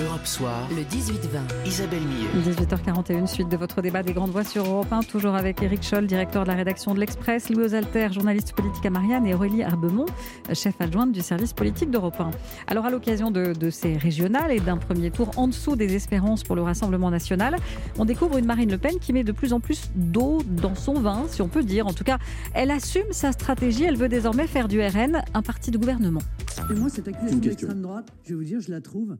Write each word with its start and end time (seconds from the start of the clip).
Europe 0.00 0.26
Soir, 0.26 0.68
le 0.70 0.82
18-20. 0.82 1.66
Isabelle 1.66 2.00
Millet. 2.00 2.52
18h41, 2.52 3.26
suite 3.26 3.48
de 3.48 3.56
votre 3.56 3.80
débat 3.80 4.02
des 4.02 4.12
grandes 4.12 4.30
voix 4.30 4.42
sur 4.42 4.64
Europe 4.64 4.92
1, 4.92 5.00
toujours 5.02 5.34
avec 5.34 5.62
Éric 5.62 5.82
Scholl, 5.84 6.06
directeur 6.06 6.42
de 6.42 6.48
la 6.48 6.54
rédaction 6.54 6.94
de 6.94 7.00
l'Express, 7.00 7.48
Louis 7.50 7.74
Alter, 7.74 8.08
journaliste 8.12 8.54
politique 8.54 8.84
à 8.86 8.90
Marianne, 8.90 9.26
et 9.26 9.34
Aurélie 9.34 9.62
Arbemont, 9.62 10.06
chef 10.52 10.80
adjointe 10.80 11.12
du 11.12 11.20
service 11.20 11.52
politique 11.52 11.90
d'Europe 11.90 12.18
1. 12.18 12.30
Alors, 12.66 12.86
à 12.86 12.90
l'occasion 12.90 13.30
de, 13.30 13.52
de, 13.52 13.70
ces 13.70 13.96
régionales 13.96 14.50
et 14.50 14.58
d'un 14.58 14.78
premier 14.78 15.10
tour 15.12 15.30
en 15.36 15.46
dessous 15.46 15.76
des 15.76 15.94
espérances 15.94 16.42
pour 16.42 16.56
le 16.56 16.62
Rassemblement 16.62 17.10
national, 17.10 17.56
on 17.98 18.04
découvre 18.04 18.38
une 18.38 18.46
Marine 18.46 18.70
Le 18.70 18.78
Pen 18.78 18.98
qui 18.98 19.12
met 19.12 19.22
de 19.22 19.32
plus 19.32 19.52
en 19.52 19.60
plus 19.60 19.90
d'eau 19.94 20.42
dans 20.44 20.74
son 20.74 20.94
vin, 20.94 21.24
si 21.28 21.40
on 21.40 21.48
peut 21.48 21.62
dire. 21.62 21.86
En 21.86 21.92
tout 21.92 22.04
cas, 22.04 22.18
elle 22.54 22.72
assume 22.72 23.12
sa 23.12 23.30
stratégie, 23.30 23.84
elle 23.84 23.96
veut 23.96 24.08
désormais 24.08 24.48
faire 24.48 24.66
du 24.66 24.80
RN 24.80 25.22
un 25.34 25.42
parti 25.42 25.70
de 25.70 25.78
gouvernement. 25.78 26.22
Et 26.70 26.74
moi, 26.74 26.88
cette 26.88 27.06
accusation 27.06 27.38
d'extrême 27.38 27.82
droite, 27.82 28.12
je 28.24 28.30
vais 28.30 28.34
vous 28.36 28.44
dire, 28.44 28.60
je 28.60 28.72
la 28.72 28.80
trouve 28.80 29.16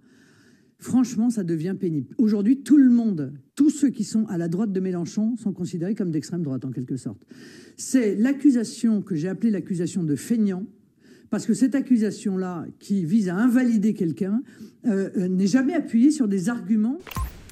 franchement, 0.78 1.30
ça 1.30 1.44
devient 1.44 1.74
pénible. 1.78 2.14
Aujourd'hui, 2.18 2.58
tout 2.58 2.76
le 2.76 2.90
monde, 2.90 3.32
tous 3.54 3.70
ceux 3.70 3.90
qui 3.90 4.04
sont 4.04 4.26
à 4.26 4.38
la 4.38 4.48
droite 4.48 4.72
de 4.72 4.80
Mélenchon 4.80 5.36
sont 5.36 5.52
considérés 5.52 5.94
comme 5.94 6.10
d'extrême 6.10 6.42
droite, 6.42 6.64
en 6.64 6.70
quelque 6.70 6.96
sorte. 6.96 7.24
C'est 7.76 8.14
l'accusation 8.14 9.02
que 9.02 9.14
j'ai 9.14 9.28
appelée 9.28 9.50
l'accusation 9.50 10.02
de 10.02 10.16
feignant, 10.16 10.66
parce 11.30 11.46
que 11.46 11.54
cette 11.54 11.74
accusation-là, 11.74 12.66
qui 12.78 13.04
vise 13.04 13.28
à 13.28 13.36
invalider 13.36 13.94
quelqu'un, 13.94 14.42
euh, 14.86 15.10
euh, 15.16 15.28
n'est 15.28 15.46
jamais 15.46 15.74
appuyée 15.74 16.10
sur 16.10 16.28
des 16.28 16.48
arguments. 16.48 16.98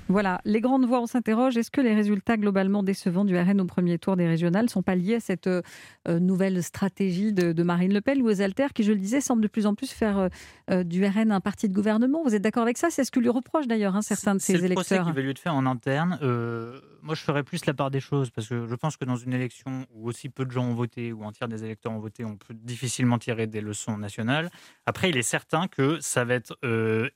Voilà, 0.09 0.41
les 0.45 0.61
grandes 0.61 0.85
voix, 0.85 1.01
on 1.01 1.07
s'interroge. 1.07 1.57
Est-ce 1.57 1.71
que 1.71 1.81
les 1.81 1.95
résultats 1.95 2.37
globalement 2.37 2.83
décevants 2.83 3.25
du 3.25 3.39
RN 3.39 3.61
au 3.61 3.65
premier 3.65 3.99
tour 3.99 4.17
des 4.17 4.27
régionales 4.27 4.65
ne 4.65 4.71
sont 4.71 4.83
pas 4.83 4.95
liés 4.95 5.15
à 5.15 5.21
cette 5.21 5.47
euh, 5.47 5.63
nouvelle 6.07 6.63
stratégie 6.63 7.33
de, 7.33 7.63
Marine 7.63 7.95
Le 7.95 8.01
Pen 8.01 8.21
ou 8.21 8.29
Alter, 8.29 8.69
qui, 8.75 8.83
je 8.83 8.93
le 8.93 8.99
disais, 8.99 9.21
semble 9.21 9.43
de 9.43 9.49
plus 9.49 9.67
en 9.67 9.75
plus 9.75 9.91
faire 9.91 10.29
euh, 10.71 10.85
du 10.85 11.05
RN 11.07 11.31
un 11.31 11.41
parti 11.41 11.69
de 11.69 11.75
gouvernement? 11.75 12.23
Vous 12.25 12.35
êtes 12.35 12.43
d'accord 12.43 12.65
avec 12.65 12.79
ça? 12.79 12.91
C'est 12.91 13.05
ce 13.05 13.11
que 13.11 13.21
lui 13.21 13.29
reprochent 13.29 13.69
d'ailleurs 13.69 13.97
hein, 13.97 14.03
certains 14.03 14.35
de 14.35 14.41
ses 14.41 14.53
électeurs. 14.55 14.85
C'est 14.85 14.95
le 14.97 15.01
procès 15.01 15.11
qui 15.11 15.17
va 15.17 15.23
lui 15.23 15.31
être 15.31 15.39
fait 15.39 15.49
en 15.49 15.65
interne. 15.67 16.19
Euh, 16.23 16.81
moi, 17.03 17.15
je 17.15 17.23
ferais 17.23 17.43
plus 17.43 17.65
la 17.67 17.75
part 17.75 17.91
des 17.91 18.01
choses, 18.01 18.31
parce 18.31 18.49
que 18.49 18.67
je 18.67 18.75
pense 18.75 18.97
que 18.97 19.05
dans 19.05 19.17
une 19.17 19.33
élection 19.33 19.87
où 19.95 20.09
aussi 20.09 20.29
peu 20.29 20.45
de 20.45 20.51
gens 20.51 20.65
ont 20.65 20.75
voté, 20.75 21.13
ou 21.13 21.25
un 21.25 21.33
tiers 21.33 21.49
des 21.49 21.65
électeurs 21.65 21.93
ont 21.93 22.01
voté, 22.01 22.25
on 22.25 22.37
peut 22.37 22.55
difficilement 22.55 23.19
tirer 23.19 23.47
des 23.47 23.61
leçons 23.61 23.97
nationales. 23.97 24.51
Après, 24.87 25.11
il 25.11 25.17
est 25.17 25.23
certain 25.23 25.69
que 25.69 26.01
ça 26.01 26.25
va 26.25 26.35
être 26.35 26.59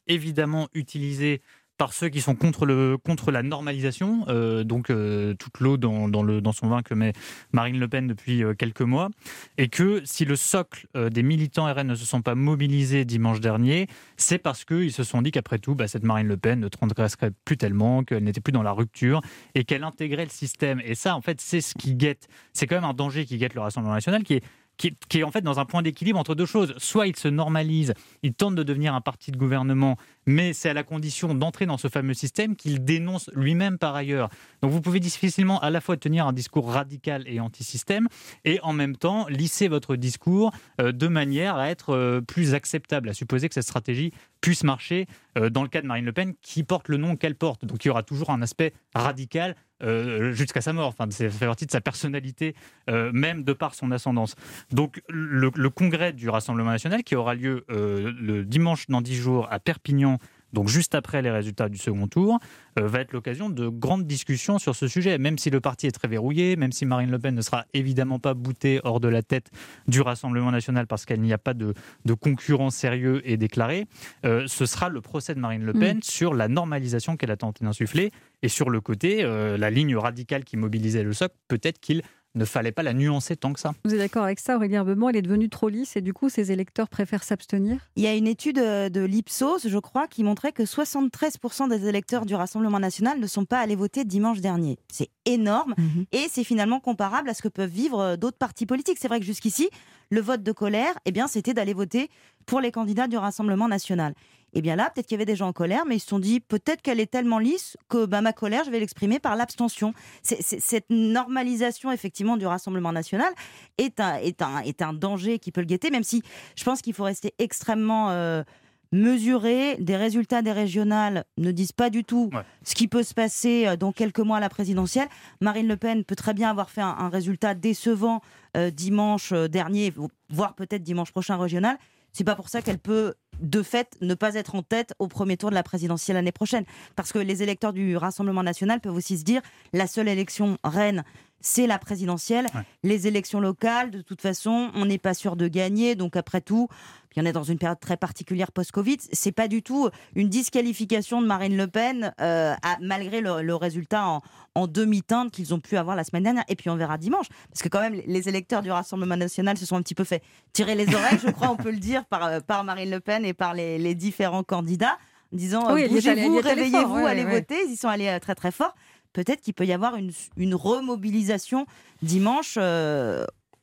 évidemment 0.07 0.69
utilisé 0.75 1.43
par 1.79 1.93
ceux 1.93 2.09
qui 2.09 2.21
sont 2.21 2.35
contre, 2.35 2.67
le, 2.67 2.97
contre 2.97 3.31
la 3.31 3.43
normalisation, 3.43 4.25
euh, 4.29 4.65
donc 4.65 4.91
euh, 4.91 5.35
toute 5.35 5.61
l'eau 5.61 5.77
dans, 5.77 6.09
dans, 6.09 6.23
le, 6.23 6.41
dans 6.41 6.53
son 6.53 6.69
vin 6.69 6.83
que 6.83 6.95
met 6.95 7.13
Marine 7.53 7.79
Le 7.79 7.89
Pen 7.89 8.07
depuis 8.07 8.43
euh, 8.43 8.55
quelques 8.55 8.83
mois, 8.83 9.11
et 9.59 9.69
que 9.69 10.01
si 10.05 10.25
le 10.25 10.37
socle 10.37 10.87
des 10.95 11.23
militants 11.23 11.73
RN 11.73 11.87
ne 11.87 11.95
se 11.95 12.05
sont 12.05 12.23
pas 12.23 12.35
mobilisés 12.35 13.05
dimanche 13.05 13.41
dernier, 13.41 13.87
c'est 14.17 14.39
parce 14.39 14.65
qu'ils 14.65 14.93
se 14.93 15.05
sont 15.05 15.23
dit 15.23 15.31
qu'après 15.31 15.59
tout, 15.59 15.75
bah, 15.75 15.89
cette 15.89 16.05
Marine 16.05 16.29
Le 16.29 16.37
Pen 16.37 16.61
ne 16.61 16.69
transgresserait 16.69 17.31
plus 17.45 17.57
tellement, 17.57 18.05
qu'elle 18.05 18.25
n'était 18.25 18.41
plus 18.41 18.53
dans 18.53 18.63
la 18.63 18.73
rupture, 18.73 19.21
et 19.55 19.65
qu'elle 19.65 19.85
intégrait 19.85 20.25
le 20.25 20.31
système. 20.31 20.81
Et 20.85 20.95
ça, 20.95 21.17
en 21.17 21.21
fait, 21.21 21.41
c'est 21.41 21.61
ce 21.61 21.75
qui 21.75 21.95
guette, 21.95 22.29
c'est 22.53 22.67
quand 22.67 22.77
même 22.77 22.85
un 22.85 22.95
danger 22.95 23.27
qui 23.27 23.37
guette 23.39 23.55
le 23.55 23.61
Rassemblement 23.61 23.95
national, 23.95 24.23
qui 24.23 24.35
est 24.35 24.45
qui, 24.77 24.97
est 25.15 25.23
en 25.23 25.31
fait 25.31 25.43
dans 25.43 25.59
un 25.59 25.65
point 25.65 25.83
d'équilibre 25.83 26.19
entre 26.19 26.35
deux 26.35 26.47
choses. 26.47 26.75
Soit 26.79 27.07
il 27.07 27.17
se 27.17 27.29
normalise, 27.29 27.95
il 28.23 28.35
tente 28.35 28.55
de 28.55 28.63
devenir 28.63 28.95
un 28.95 29.01
parti 29.01 29.31
de 29.31 29.37
gouvernement 29.37 29.97
mais 30.27 30.53
c'est 30.53 30.69
à 30.69 30.75
la 30.75 30.83
condition 30.83 31.35
d'entrer 31.35 31.67
dans 31.67 31.79
ce 31.79 31.89
fameux 31.89 32.15
système 32.15 32.57
qu'il 32.57 32.85
dénonce 32.85 33.31
lui-même 33.35 33.79
par 33.79 33.95
ailleurs. 33.95 34.29
Donc 34.61 34.73
vous 34.73 34.81
pouvez 34.81 35.01
difficilement 35.01 35.61
à 35.61 35.71
la 35.71 35.81
fois 35.81 35.97
tenir 35.97 36.27
un 36.27 36.33
discours 36.33 36.71
radical 36.71 37.25
et 37.27 37.41
anti-système 37.41 38.09
et 38.45 38.61
en 38.63 38.73
même 38.73 38.97
temps 38.97 39.27
lisser 39.29 39.69
votre 39.69 39.97
discours 39.97 40.53
euh, 40.81 40.93
de 40.93 41.07
manière 41.07 41.57
à 41.57 41.71
être 41.71 41.91
euh, 41.91 42.21
plus 42.21 42.55
acceptable, 42.55 43.09
à 43.09 43.15
supposer 43.15 43.49
que 43.49 43.55
cette 43.55 43.65
stratégie 43.65 44.13
puisse 44.41 44.65
marcher 44.65 45.07
euh, 45.39 45.49
dans 45.49 45.63
le 45.63 45.69
cas 45.69 45.81
de 45.81 45.87
Marine 45.87 46.05
Le 46.05 46.13
Pen 46.13 46.35
qui 46.43 46.65
porte 46.65 46.89
le 46.89 46.97
nom 46.97 47.17
qu'elle 47.17 47.37
porte. 47.37 47.65
Donc 47.65 47.85
il 47.85 47.89
y 47.89 47.91
aura 47.91 48.03
toujours 48.03 48.31
un 48.31 48.43
aspect 48.43 48.73
radical 48.95 49.55
jusqu'à 49.81 50.61
sa 50.61 50.73
mort. 50.73 50.89
Enfin, 50.89 51.11
ça 51.11 51.29
fait 51.31 51.47
partie 51.47 51.67
de 51.67 51.71
sa 51.71 51.81
personnalité, 51.81 52.55
même 52.89 53.45
de 53.45 53.53
par 53.53 53.75
son 53.75 53.91
ascendance. 53.93 54.35
Donc 54.71 55.03
le, 55.09 55.51
le, 55.55 55.71
congrès 55.71 56.13
du 56.13 56.29
Rassemblement 56.29 56.71
national 56.71 57.03
qui 57.03 57.15
aura 57.17 57.35
lieu 57.35 57.65
le 57.69 58.43
dimanche 58.45 58.87
dans 58.89 59.01
dix 59.01 59.17
jours 59.17 59.49
à 59.51 59.59
Perpignan 59.59 60.19
donc 60.57 60.69
juste 60.69 60.95
après 60.95 61.21
les 61.21 61.31
résultats 61.31 61.69
du 61.69 61.77
second 61.77 62.09
tour, 62.09 62.39
euh, 62.79 62.89
va 62.89 63.01
être 63.01 63.13
l'occasion 63.13 63.51
de 63.51 63.69
grandes 63.69 64.07
discussions 64.07 64.59
sur 64.59 64.75
ce 64.75 64.89
sujet. 64.89 65.19
Même 65.19 65.37
si 65.37 65.51
le 65.51 65.61
parti 65.61 65.87
est 65.87 65.93
très 65.93 66.09
verrouillé, 66.09 66.57
même 66.57 66.73
si 66.73 66.87
Marine 66.87 67.11
Le 67.11 67.19
Pen 67.19 67.35
ne 67.35 67.43
sera 67.43 67.67
évidemment 67.75 68.19
pas 68.19 68.33
boutée 68.33 68.81
hors 68.83 68.99
de 68.99 69.09
la 69.09 69.23
tête 69.23 69.51
du 69.87 70.01
Rassemblement 70.01 70.51
national 70.51 70.87
parce 70.87 71.05
qu'il 71.05 71.21
n'y 71.21 71.35
a 71.35 71.39
pas 71.39 71.53
de, 71.53 71.75
concurrent 72.19 72.71
sérieux 72.71 73.21
et 73.29 73.37
déclaré, 73.37 73.85
euh, 74.25 74.45
ce 74.47 74.65
sera 74.65 74.89
le 74.89 75.03
procès 75.03 75.35
de 75.35 75.41
Marine 75.41 75.63
Le 75.63 75.75
Pen 75.75 75.99
mm. 75.99 76.03
sur 76.03 76.33
la 76.33 76.49
normalisation 76.49 77.19
qu'elle 77.19 77.33
a 77.33 77.37
tenté 77.37 77.63
d'insuffler 77.63 78.11
et 78.41 78.49
sur 78.49 78.71
le 78.71 78.81
côté, 78.81 79.25
euh, 79.25 79.59
la 79.59 79.69
ligne 79.69 79.95
radicale 79.95 80.45
qui 80.45 80.57
mobilisait 80.57 81.03
le 81.03 81.13
socle, 81.13 81.35
peut-être 81.49 81.81
qu'il 81.81 82.03
ne 82.37 82.45
fallait 82.45 82.73
pas 82.73 82.83
la 82.83 82.93
nuancer 82.93 83.37
tant 83.37 83.53
que 83.53 83.61
ça. 83.61 83.73
Vous 83.85 83.95
êtes 83.95 83.99
d'accord 83.99 84.25
avec 84.25 84.39
ça, 84.39 84.57
Aurélien 84.57 84.85
Beumont 84.85 85.09
Elle 85.09 85.17
est 85.17 85.23
devenue 85.23 85.49
trop 85.49 85.69
lisse 85.69 85.97
et 85.97 86.01
du 86.01 86.13
coup, 86.13 86.29
ses 86.29 86.53
électeurs 86.53 86.89
préfèrent 86.89 87.25
s'abstenir? 87.25 87.79
Il 87.97 88.03
y 88.03 88.07
a 88.07 88.15
une 88.15 88.27
étude 88.27 88.59
euh, 88.59 88.89
de 88.89 89.01
l'Ipsos, 89.01 89.67
je 89.67 89.79
crois, 89.79 90.07
qui 90.07 90.23
montrait 90.23 90.53
que 90.53 90.63
73% 90.63 91.69
des 91.69 91.89
électeurs 91.89 92.27
du 92.27 92.35
Rassemblement 92.35 92.79
national 92.79 93.19
ne 93.19 93.27
sont 93.27 93.45
pas 93.45 93.59
allés 93.59 93.77
voter 93.77 94.05
dimanche 94.05 94.41
dernier. 94.41 94.79
C'est 94.93 95.11
énorme 95.25 95.75
mhm. 95.79 96.05
et 96.13 96.27
c'est 96.31 96.45
finalement 96.45 96.81
comparable 96.81 97.29
à 97.29 97.35
ce 97.35 97.43
que 97.43 97.49
peuvent 97.49 97.71
vivre 97.71 98.01
euh, 98.01 98.17
d'autres 98.17 98.39
partis 98.39 98.67
politiques. 98.67 98.99
C'est 99.01 99.09
vrai 99.09 99.21
que 99.21 99.27
jusqu'ici, 99.27 99.69
le 100.11 100.21
vote 100.21 100.43
de 100.43 100.53
colère, 100.53 100.93
eh 101.05 101.13
bien, 101.13 101.27
c'était 101.27 101.55
d'aller 101.55 101.75
voter 101.75 102.11
pour 102.45 102.61
les 102.61 102.71
candidats 102.71 103.09
du 103.09 103.17
Rassemblement 103.17 103.69
national. 103.69 104.15
Et 104.57 104.61
eh 104.61 104.63
bien 104.63 104.75
là, 104.75 104.89
peut-être 104.89 105.07
qu'il 105.07 105.17
y 105.17 105.19
avait 105.19 105.27
des 105.27 105.37
gens 105.37 105.49
en 105.49 105.53
colère, 105.53 105.85
mais 105.87 105.97
ils 105.97 106.01
se 106.01 106.07
sont 106.07 106.19
dit 106.19 106.41
peut-être 106.41 106.81
qu'elle 106.81 106.99
est 106.99 107.11
tellement 107.11 107.39
lisse 107.39 107.77
que 107.91 108.07
bah, 108.07 108.23
ma 108.23 108.33
colère, 108.33 108.65
je 108.65 108.71
vais 108.71 108.81
l'exprimer 108.81 109.19
par 109.19 109.37
l'abstention. 109.37 109.93
cette 110.23 110.87
normalisation 110.89 111.93
effectivement 111.93 112.39
du 112.39 112.47
Rassemblement 112.47 112.91
national 112.91 113.31
est 113.77 114.01
un, 114.01 114.15
est 114.15 114.41
un, 114.41 114.61
est 114.61 114.81
un 114.81 114.95
danger 114.95 115.39
qui 115.39 115.53
peut 115.53 115.61
le 115.61 115.67
guetter, 115.67 115.91
même 115.91 116.05
si 116.05 116.23
je 116.57 116.65
pense 116.65 116.81
qu'il 116.81 116.95
faut 116.95 117.05
rester 117.05 117.35
extrêmement 117.39 118.09
euh, 118.13 118.45
mesuré. 118.93 119.77
Des 119.79 119.99
résultats 119.99 120.41
des 120.41 120.53
régionales 120.53 121.27
ne 121.37 121.51
disent 121.53 121.73
pas 121.73 121.91
du 121.91 122.03
tout 122.03 122.31
ce 122.65 122.75
qui 122.75 122.89
peut 122.89 123.03
se 123.03 123.13
passer 123.13 123.67
euh, 123.67 123.77
dans 123.77 123.93
quelques 123.93 124.21
mois 124.21 124.39
à 124.39 124.41
la 124.41 124.49
présidentielle. 124.49 125.09
Marine 125.43 125.69
Le 125.69 125.77
Pen 125.77 126.03
peut 126.03 126.17
très 126.17 126.33
bien 126.33 126.49
avoir 126.49 126.71
fait 126.71 126.81
un, 126.81 127.11
résultat 127.11 127.53
décevant 127.53 128.23
euh, 128.57 128.71
dimanche 128.71 129.35
dernier, 129.35 129.93
voire 130.31 130.55
peut-être 130.55 130.83
dimanche 130.83 131.13
prochain 131.13 131.37
régional. 131.37 131.77
C'est 132.17 132.25
pas 132.25 132.35
pour 132.35 132.49
ça 132.49 132.63
qu'elle 132.63 132.79
peut 132.79 133.13
de 133.41 133.63
fait 133.63 133.97
ne 134.01 134.15
pas 134.15 134.35
être 134.35 134.55
en 134.55 134.63
tête 134.63 134.95
au 134.99 135.09
premier 135.09 135.37
tour 135.37 135.51
de 135.51 135.55
la 135.55 135.63
présidentielle 135.63 136.17
l'année 136.17 136.33
prochaine. 136.33 136.65
Parce 136.95 137.13
que 137.13 137.19
les 137.19 137.43
électeurs 137.43 137.73
du 137.73 137.97
Rassemblement 137.97 138.43
national 138.43 138.81
peuvent 138.81 138.95
aussi 138.95 139.19
se 139.19 139.25
dire 139.25 139.43
la 139.73 139.87
seule 139.87 140.09
élection 140.09 140.59
reine, 140.65 141.05
c'est 141.47 141.69
la 141.69 141.79
présidentielle. 141.79 142.49
Les 142.83 143.07
élections 143.07 143.39
locales, 143.39 143.93
de 143.93 144.03
toute 144.03 144.21
façon, 144.21 144.71
on 144.75 144.85
n'est 144.85 144.99
pas 144.99 145.15
sûr 145.15 145.37
de 145.37 145.47
gagner. 145.47 145.95
Donc 145.95 146.17
après 146.17 146.41
tout, 146.41 146.67
il 147.15 147.21
y 147.21 147.23
en 147.23 147.27
a 147.27 147.33
dans 147.33 147.45
une 147.45 147.57
période 147.57 147.79
très 147.79 147.97
particulière 147.97 148.51
post-Covid. 148.51 148.97
C'est 149.13 149.31
pas 149.31 149.47
du 149.47 149.63
tout 149.63 149.89
une 150.17 150.29
disqualification 150.29 151.23
de 151.23 151.27
Marine 151.27 151.57
Le 151.57 151.69
Pen, 151.69 152.13
euh, 152.21 152.53
malgré 152.81 153.21
le, 153.21 153.55
résultat 153.55 154.21
en, 154.55 154.67
demi-teinte 154.67 155.31
qu'ils 155.31 155.55
ont 155.55 155.61
pu 155.61 155.77
avoir 155.77 155.95
la 155.95 156.03
semaine 156.03 156.25
dernière. 156.25 156.45
Et 156.49 156.57
puis 156.57 156.69
on 156.69 156.77
verra 156.77 156.99
dimanche, 156.99 157.27
parce 157.49 157.63
que 157.63 157.69
quand 157.69 157.81
même 157.81 157.95
les 158.07 158.29
électeurs 158.29 158.63
du 158.63 158.73
Rassemblement 158.73 159.17
national 159.17 159.57
se 159.57 159.67
sont 159.67 159.77
un 159.77 159.83
petit 159.83 159.95
peu 159.95 160.05
fait 160.05 160.23
tirer 160.53 160.75
les 160.75 160.93
oreilles, 160.93 161.21
je 161.25 161.31
crois, 161.31 161.51
on 161.51 161.57
peut 161.57 161.71
le 161.71 161.79
dire, 161.79 162.05
par, 162.07 162.25
euh, 162.25 162.41
par 162.41 162.65
Marine 162.65 162.91
Le 162.91 162.99
Pen 162.99 163.25
et 163.25 163.35
par 163.35 163.55
les, 163.55 163.95
différents 163.95 164.43
candidats, 164.43 164.99
en 165.33 165.37
disant 165.37 165.73
oui, 165.73 165.89
bougez-vous, 165.89 166.41
réveillez-vous, 166.41 167.07
allez 167.07 167.25
voter. 167.25 167.57
Ils 167.67 167.75
y 167.75 167.77
sont 167.77 167.89
allés 167.89 168.09
euh, 168.09 168.19
très 168.19 168.35
très 168.35 168.51
fort. 168.51 168.75
Peut-être 169.17 169.41
qu'il 169.41 169.55
peut 169.55 169.65
y 169.65 169.73
avoir 169.73 169.97
une, 169.97 170.13
une 170.37 170.55
remobilisation 170.55 171.67
dimanche 172.03 172.59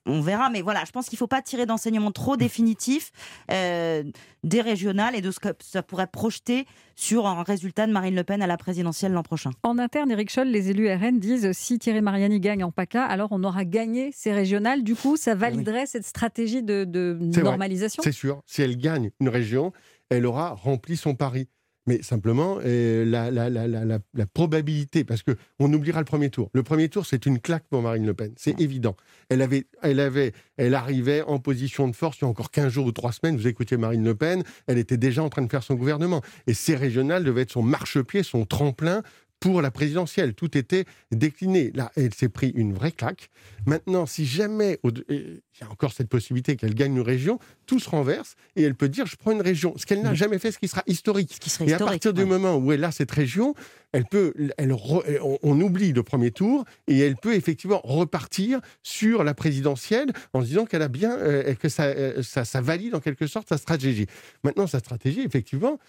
on 0.06 0.22
verra. 0.22 0.50
Mais 0.50 0.62
voilà, 0.62 0.84
je 0.86 0.92
pense 0.92 1.08
qu'il 1.08 1.16
ne 1.16 1.20
faut 1.20 1.28
pas 1.28 1.42
tirer 1.42 1.66
d'enseignements 1.66 2.12
trop 2.12 2.38
définitifs 2.38 3.12
euh, 3.52 4.04
des 4.44 4.62
régionales 4.62 5.16
et 5.16 5.22
de 5.22 5.32
ce 5.32 5.40
que 5.40 5.50
ça 5.60 5.84
pourrait 5.84 6.08
projeter 6.08 6.66
sur 6.96 7.28
un 7.28 7.44
résultat 7.44 7.88
de 7.88 7.92
Marine 7.92 8.16
Le 8.16 8.24
Pen 8.24 8.42
à 8.42 8.48
la 8.48 8.58
présidentielle 8.58 9.14
l'an 9.14 9.24
prochain. 9.24 9.52
En 9.64 9.80
interne, 9.80 10.12
Eric 10.12 10.30
Scholl, 10.30 10.48
les 10.48 10.70
élus 10.70 10.92
RN 10.92 11.20
disent 11.20 11.52
si 11.54 11.80
Thierry 11.80 12.02
Mariani 12.02 12.40
gagne 12.40 12.64
en 12.64 12.72
PACA, 12.72 13.04
alors 13.04 13.30
on 13.32 13.44
aura 13.44 13.66
gagné 13.66 14.12
ces 14.14 14.34
régionales. 14.34 14.84
Du 14.84 14.96
coup, 14.96 15.18
ça 15.18 15.36
validerait 15.36 15.86
cette 15.86 16.06
stratégie 16.06 16.64
de, 16.64 16.84
de 16.84 17.18
normalisation? 17.20 18.04
C'est 18.04 18.12
sûr. 18.12 18.42
Si 18.46 18.62
elle 18.62 18.78
gagne 18.78 19.12
une 19.20 19.30
région, 19.30 19.72
elle 20.10 20.26
aura 20.26 20.52
rempli 20.52 20.98
son 20.98 21.16
pari 21.16 21.48
mais 21.86 22.02
simplement 22.02 22.60
euh, 22.64 23.06
la, 23.06 23.32
la, 23.32 23.50
la, 23.50 23.68
la, 23.68 24.26
probabilité, 24.26 25.04
parce 25.04 25.24
qu'on 25.24 25.74
oubliera 25.74 26.00
le 26.00 26.06
premier 26.06 26.30
tour. 26.30 26.50
Le 26.54 26.64
premier 26.64 26.90
tour, 26.90 27.06
c'est 27.06 27.26
une 27.26 27.40
claque 27.40 27.66
pour 27.70 27.82
Marine 27.82 28.06
Le 28.06 28.14
Pen, 28.14 28.34
c'est 28.38 28.60
évident. 28.60 28.96
Elle, 29.30 29.42
avait, 29.42 29.66
elle, 29.82 30.00
avait, 30.00 30.34
elle 30.58 30.76
arrivait 30.76 31.22
en 31.24 31.40
position 31.40 31.88
de 31.88 31.96
force 31.96 32.18
il 32.20 32.24
y 32.24 32.26
a 32.26 32.28
encore 32.28 32.52
15 32.52 32.72
jours 32.72 32.86
ou 32.86 32.92
3 32.92 33.12
semaines, 33.12 33.38
vous 33.38 33.48
écoutiez 33.48 33.78
Marine 33.78 34.04
Le 34.04 34.16
Pen, 34.16 34.44
elle 34.68 34.78
était 34.78 34.98
déjà 34.98 35.24
en 35.24 35.30
train 35.30 35.42
de 35.42 35.50
faire 35.50 35.64
son 35.64 35.76
gouvernement. 35.76 36.22
Et 36.48 36.54
ces 36.54 36.76
régionales 36.76 37.24
devaient 37.24 37.42
être 37.42 37.52
son 37.52 37.64
marchepied, 37.64 38.24
son 38.24 38.46
tremplin 38.46 39.04
pour 39.44 39.62
la 39.62 39.72
présidentielle. 39.72 40.36
Tout 40.36 40.58
était 40.58 40.86
décliné. 41.12 41.72
Là, 41.76 41.92
elle 41.98 42.14
s'est 42.14 42.30
pris 42.30 42.54
une 42.56 42.74
vraie 42.74 42.94
claque. 42.94 43.30
Maintenant, 43.66 44.06
si 44.06 44.26
jamais 44.26 44.80
il 45.10 45.42
y 45.60 45.64
a 45.66 45.70
encore 45.70 45.92
cette 45.92 46.08
possibilité 46.08 46.56
qu'elle 46.56 46.74
gagne 46.74 46.96
une 46.96 47.02
région, 47.02 47.40
tout 47.66 47.78
se 47.78 47.90
renverse 47.90 48.36
et 48.56 48.64
elle 48.64 48.76
peut 48.76 48.88
dire 48.88 49.06
je 49.06 49.18
prends 49.18 49.34
une 49.34 49.42
région. 49.42 49.74
Ce 49.76 49.86
qu'elle 49.86 50.02
n'a 50.02 50.14
jamais 50.14 50.40
fait, 50.40 50.54
ce 50.54 50.60
qui 50.60 50.70
sera 50.70 50.82
historique. 50.88 51.38
et 51.60 51.74
à 51.74 51.78
partir 51.78 52.14
du 52.14 52.24
moment 52.24 52.56
où 52.56 52.72
elle 52.72 52.86
a 52.86 52.94
cette 52.94 53.12
région, 53.12 53.54
elle 53.92 54.06
peut, 54.06 54.34
elle 54.58 54.72
on, 54.72 55.60
oublie 55.60 55.92
le 55.92 56.04
premier 56.04 56.32
tour 56.32 56.64
et 56.88 57.00
elle 57.00 57.18
peut 57.18 57.36
effectivement 57.36 57.82
repartir 57.84 58.62
sur 58.82 59.26
la 59.26 59.34
présidentielle 59.34 60.14
en 60.32 60.40
se 60.40 60.46
disant 60.46 60.66
qu'elle 60.66 60.82
a 60.82 60.88
bien, 60.88 61.18
euh, 61.18 61.54
que 61.56 61.68
ça, 61.68 61.84
euh, 61.84 62.24
ça, 62.24 62.46
ça 62.46 62.62
valide 62.62 62.96
en 62.96 63.02
quelque 63.02 63.28
sorte 63.28 63.50
sa 63.50 63.58
stratégie. 63.58 64.08
Maintenant, 64.46 64.68
sa 64.68 64.80
stratégie, 64.80 65.22
effectivement, 65.22 65.80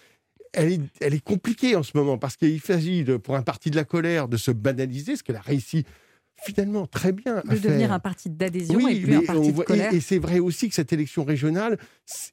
elle 0.55 1.13
est, 1.13 1.23
compliquée 1.23 1.75
en 1.75 1.83
ce 1.83 1.91
moment 1.95 2.17
parce 2.17 2.37
qu'il 2.37 2.61
s'agit 2.61 3.03
pour 3.23 3.35
un 3.35 3.41
parti 3.41 3.69
de 3.69 3.75
la 3.75 3.83
colère 3.83 4.27
de 4.27 4.37
se 4.37 4.51
banaliser, 4.51 5.15
ce 5.15 5.23
qu'elle 5.23 5.35
a 5.35 5.41
réussi 5.41 5.85
finalement 6.43 6.87
très 6.87 7.11
bien. 7.11 7.41
De 7.49 7.57
devenir 7.57 7.91
un 7.91 7.99
parti 7.99 8.29
d'adhésion 8.29 8.87
et 8.87 8.99
plus 8.99 9.15
un 9.15 9.21
parti 9.21 9.53
de 9.53 9.61
colère. 9.61 9.93
Et, 9.93 9.99
c'est 9.99 10.19
vrai 10.19 10.39
aussi 10.39 10.69
que 10.69 10.75
cette 10.75 10.93
élection 10.93 11.23
régionale, 11.23 11.77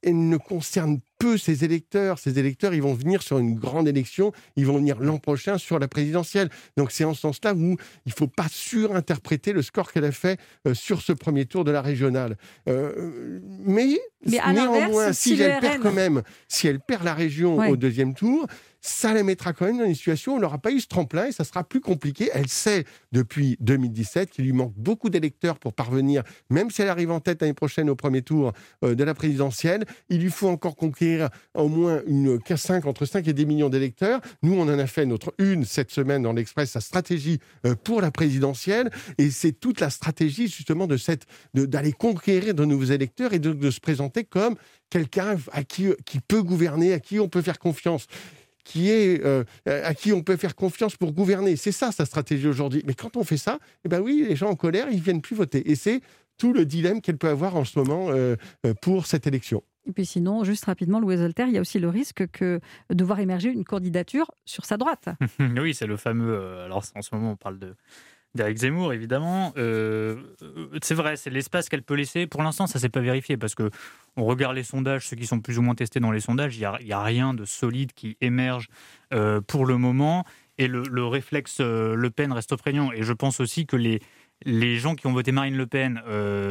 elle 0.02 0.28
ne 0.28 0.36
concerne 0.36 1.00
peu 1.18 1.38
ses 1.38 1.64
électeurs. 1.64 2.18
Ces 2.18 2.38
électeurs, 2.38 2.74
ils 2.74 2.82
vont 2.82 2.94
venir 2.94 3.22
sur 3.22 3.38
une 3.38 3.54
grande 3.54 3.88
élection, 3.88 4.32
ils 4.56 4.66
vont 4.66 4.76
venir 4.76 4.98
l'an 5.00 5.18
prochain 5.18 5.56
sur 5.56 5.78
la 5.78 5.88
présidentielle. 5.88 6.50
Donc 6.76 6.90
c'est 6.90 7.04
en 7.04 7.14
ce 7.14 7.20
sens-là 7.20 7.54
où 7.54 7.76
il 8.06 8.08
ne 8.08 8.12
faut 8.12 8.26
pas 8.26 8.46
surinterpréter 8.50 9.52
le 9.52 9.62
score 9.62 9.92
qu'elle 9.92 10.04
a 10.04 10.12
fait 10.12 10.38
euh, 10.66 10.74
sur 10.74 11.00
ce 11.00 11.12
premier 11.12 11.46
tour 11.46 11.64
de 11.64 11.70
la 11.70 11.80
régionale. 11.80 12.36
Euh, 12.68 13.40
mais, 13.64 13.98
néanmoins, 14.26 15.12
si, 15.12 15.40
elle 15.40 15.60
perd 15.60 15.82
quand 15.82 15.92
même, 15.92 16.22
si 16.48 16.66
elle 16.66 16.80
perd 16.80 17.04
la 17.04 17.14
région 17.14 17.56
au 17.56 17.76
deuxième 17.76 18.14
tour, 18.14 18.46
ça 18.82 19.14
la 19.14 19.22
mettra 19.22 19.52
quand 19.52 19.64
même 19.64 19.78
dans 19.78 19.84
une 19.84 19.94
situation 19.94 20.32
où 20.32 20.36
elle 20.36 20.42
n'aura 20.42 20.58
pas 20.58 20.72
eu 20.72 20.80
ce 20.80 20.88
tremplin 20.88 21.26
et 21.26 21.32
ça 21.32 21.44
sera 21.44 21.62
plus 21.62 21.80
compliqué. 21.80 22.30
Elle 22.34 22.48
sait 22.48 22.84
depuis 23.12 23.56
2017 23.60 24.30
qu'il 24.30 24.44
lui 24.44 24.52
manque 24.52 24.74
beaucoup 24.76 25.08
d'électeurs 25.08 25.58
pour 25.58 25.72
parvenir, 25.72 26.24
même 26.50 26.68
si 26.68 26.82
elle 26.82 26.88
arrive 26.88 27.12
en 27.12 27.20
tête 27.20 27.40
l'année 27.40 27.54
prochaine 27.54 27.88
au 27.88 27.94
premier 27.94 28.22
tour 28.22 28.52
euh, 28.84 28.96
de 28.96 29.04
la 29.04 29.14
présidentielle, 29.14 29.84
il 30.08 30.20
lui 30.20 30.30
faut 30.30 30.48
encore 30.48 30.74
conquérir 30.74 31.30
au 31.54 31.68
moins 31.68 32.02
une 32.06 32.40
5, 32.54 32.84
entre 32.86 33.06
5 33.06 33.26
et 33.28 33.32
10 33.32 33.46
millions 33.46 33.68
d'électeurs. 33.68 34.20
Nous, 34.42 34.54
on 34.54 34.62
en 34.62 34.78
a 34.78 34.86
fait 34.86 35.06
notre 35.06 35.32
une 35.38 35.64
cette 35.64 35.92
semaine 35.92 36.22
dans 36.22 36.32
l'Express, 36.32 36.72
sa 36.72 36.80
stratégie 36.80 37.38
euh, 37.64 37.76
pour 37.76 38.00
la 38.00 38.10
présidentielle 38.10 38.90
et 39.16 39.30
c'est 39.30 39.52
toute 39.52 39.80
la 39.80 39.90
stratégie 39.90 40.48
justement 40.48 40.88
de 40.88 40.96
cette 40.96 41.26
d'aller 41.54 41.92
conquérir 41.92 42.54
de 42.54 42.64
nouveaux 42.64 42.84
électeurs 42.84 43.32
et 43.32 43.38
de, 43.38 43.52
de 43.52 43.70
se 43.70 43.80
présenter 43.80 44.24
comme 44.24 44.56
quelqu'un 44.90 45.36
à 45.52 45.62
qui, 45.64 45.88
qui 46.04 46.20
peut 46.20 46.42
gouverner, 46.42 46.92
à 46.92 47.00
qui 47.00 47.20
on 47.20 47.28
peut 47.28 47.42
faire 47.42 47.58
confiance 47.58 48.06
qui 48.64 48.90
est, 48.90 49.24
euh, 49.24 49.44
à 49.66 49.94
qui 49.94 50.12
on 50.12 50.22
peut 50.22 50.36
faire 50.36 50.54
confiance 50.54 50.96
pour 50.96 51.12
gouverner. 51.12 51.56
C'est 51.56 51.72
ça 51.72 51.92
sa 51.92 52.04
stratégie 52.04 52.48
aujourd'hui. 52.48 52.82
Mais 52.86 52.94
quand 52.94 53.16
on 53.16 53.24
fait 53.24 53.36
ça, 53.36 53.58
eh 53.84 53.88
ben 53.88 54.00
oui, 54.00 54.24
les 54.28 54.36
gens 54.36 54.50
en 54.50 54.56
colère, 54.56 54.88
ils 54.90 55.00
viennent 55.00 55.22
plus 55.22 55.36
voter. 55.36 55.70
Et 55.70 55.74
c'est 55.74 56.00
tout 56.38 56.52
le 56.52 56.64
dilemme 56.64 57.00
qu'elle 57.00 57.18
peut 57.18 57.28
avoir 57.28 57.56
en 57.56 57.64
ce 57.64 57.78
moment 57.78 58.10
euh, 58.10 58.36
euh, 58.66 58.74
pour 58.80 59.06
cette 59.06 59.26
élection. 59.26 59.62
Et 59.86 59.92
puis 59.92 60.06
sinon, 60.06 60.44
juste 60.44 60.64
rapidement, 60.64 61.00
Louis 61.00 61.16
Voltaire, 61.16 61.48
il 61.48 61.54
y 61.54 61.58
a 61.58 61.60
aussi 61.60 61.80
le 61.80 61.88
risque 61.88 62.26
que 62.28 62.60
de 62.90 63.04
voir 63.04 63.18
émerger 63.18 63.48
une 63.48 63.64
candidature 63.64 64.30
sur 64.44 64.64
sa 64.64 64.76
droite. 64.76 65.08
oui, 65.40 65.74
c'est 65.74 65.86
le 65.86 65.96
fameux. 65.96 66.60
Alors 66.60 66.84
en 66.94 67.02
ce 67.02 67.14
moment, 67.14 67.32
on 67.32 67.36
parle 67.36 67.58
de 67.58 67.74
d'Éric 68.34 68.58
Zemmour, 68.58 68.92
évidemment. 68.92 69.52
Euh, 69.56 70.16
c'est 70.82 70.94
vrai, 70.94 71.16
c'est 71.16 71.30
l'espace 71.30 71.68
qu'elle 71.68 71.82
peut 71.82 71.94
laisser. 71.94 72.26
Pour 72.26 72.42
l'instant, 72.42 72.66
ça 72.66 72.78
ne 72.78 72.80
s'est 72.80 72.88
pas 72.88 73.00
vérifié 73.00 73.36
parce 73.36 73.54
que 73.54 73.70
on 74.16 74.24
regarde 74.24 74.54
les 74.54 74.62
sondages, 74.62 75.06
ceux 75.06 75.16
qui 75.16 75.26
sont 75.26 75.40
plus 75.40 75.58
ou 75.58 75.62
moins 75.62 75.74
testés 75.74 76.00
dans 76.00 76.12
les 76.12 76.20
sondages, 76.20 76.56
il 76.56 76.60
n'y 76.84 76.92
a, 76.92 77.02
rien 77.02 77.34
de 77.34 77.44
solide 77.44 77.92
qui 77.92 78.16
émerge 78.20 78.68
euh, 79.12 79.40
pour 79.40 79.66
le 79.66 79.76
moment. 79.76 80.24
Et 80.58 80.68
le, 80.68 81.06
réflexe 81.06 81.58
euh, 81.60 81.94
Le 81.94 82.10
Pen 82.10 82.30
reste 82.32 82.54
prégnant. 82.56 82.92
Et 82.92 83.02
je 83.02 83.12
pense 83.12 83.40
aussi 83.40 83.66
que 83.66 83.76
les, 83.76 84.00
les 84.44 84.76
gens 84.78 84.94
qui 84.94 85.06
ont 85.06 85.12
voté 85.12 85.32
Marine 85.32 85.56
Le 85.56 85.66
Pen 85.66 86.02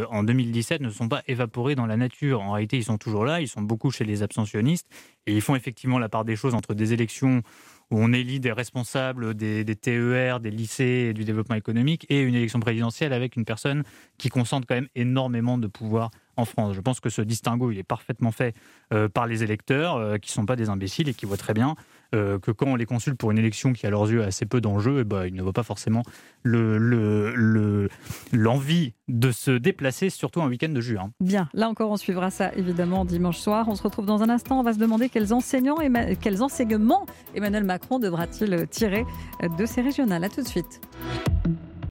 en 0.09 0.23
2017 0.23 0.81
ne 0.81 0.89
sont 0.89 1.09
pas 1.09 1.21
évaporés 1.27 1.75
dans 1.75 1.85
la 1.85 1.97
nature. 1.97 2.41
En 2.41 2.51
réalité, 2.51 2.77
ils 2.77 2.83
sont 2.83 2.97
toujours 2.97 3.25
là, 3.25 3.41
ils 3.41 3.47
sont 3.47 3.61
beaucoup 3.61 3.91
chez 3.91 4.03
les 4.03 4.23
abstentionnistes, 4.23 4.88
et 5.27 5.33
ils 5.33 5.41
font 5.41 5.55
effectivement 5.55 5.99
la 5.99 6.09
part 6.09 6.25
des 6.25 6.35
choses 6.35 6.55
entre 6.55 6.73
des 6.73 6.93
élections 6.93 7.41
où 7.91 7.99
on 7.99 8.13
élit 8.13 8.39
des 8.39 8.53
responsables 8.53 9.33
des, 9.33 9.65
TER, 9.75 10.39
des 10.39 10.49
lycées 10.49 11.09
et 11.09 11.13
du 11.13 11.25
développement 11.25 11.55
économique, 11.55 12.05
et 12.09 12.21
une 12.21 12.35
élection 12.35 12.59
présidentielle 12.59 13.13
avec 13.13 13.35
une 13.35 13.45
personne 13.45 13.83
qui 14.17 14.29
concentre 14.29 14.65
quand 14.65 14.75
même 14.75 14.88
énormément 14.95 15.57
de 15.57 15.67
pouvoir 15.67 16.09
en 16.38 16.45
France. 16.45 16.73
Je 16.73 16.81
pense 16.81 17.01
que 17.01 17.09
ce 17.09 17.21
distinguo, 17.21 17.71
il 17.71 17.77
est 17.77 17.83
parfaitement 17.83 18.31
fait 18.31 18.55
euh, 18.93 19.09
par 19.09 19.27
les 19.27 19.43
électeurs, 19.43 19.97
euh, 19.97 20.17
qui 20.17 20.29
ne 20.31 20.33
sont 20.33 20.45
pas 20.45 20.55
des 20.55 20.69
imbéciles 20.69 21.09
et 21.09 21.13
qui 21.13 21.25
voient 21.25 21.38
très 21.38 21.53
bien 21.53 21.75
euh, 22.13 22.40
que 22.40 22.52
quand 22.52 22.68
on 22.68 22.75
les 22.75 22.86
consulte 22.86 23.18
pour 23.18 23.31
une 23.31 23.38
élection 23.38 23.74
qui, 23.74 23.88
à 23.88 23.90
leurs 23.90 24.10
yeux, 24.12 24.24
a 24.24 24.28
assez 24.28 24.46
peu 24.46 24.62
d'enjeux, 24.62 25.04
ben, 25.04 25.25
ils 25.25 25.34
ne 25.34 25.42
voient 25.42 25.54
pas 25.54 25.63
forcément 25.63 26.04
l'envie 26.44 27.34
le, 29.08 29.13
de 29.13 29.31
se 29.31 29.52
déplacer, 29.52 30.10
surtout 30.10 30.42
un 30.42 30.48
week-end 30.48 30.69
de 30.69 30.81
juin. 30.81 31.12
Bien, 31.19 31.50
là 31.54 31.69
encore, 31.69 31.92
on 31.92 31.98
suivra 31.98 32.30
ça 32.30 32.52
évidemment 32.56 33.06
dimanche 33.06 33.38
soir. 33.38 33.68
On 33.69 33.75
se 33.75 33.84
retrouve 33.84 34.06
dans 34.06 34.24
un 34.24 34.30
instant. 34.30 34.60
On 34.60 34.63
va 34.63 34.74
se 34.74 34.80
demander 34.80 35.10
quels, 35.10 35.34
enseignants, 35.34 35.78
quels 36.19 36.44
enseignements 36.44 37.06
Emmanuel 37.36 37.63
Macron 37.63 38.00
devra-t-il 38.00 38.68
tirer 38.68 39.06
de 39.58 39.66
ces 39.66 39.81
régionales. 39.81 40.24
A 40.24 40.30
tout 40.30 40.42
de 40.42 40.48
suite. 40.48 40.81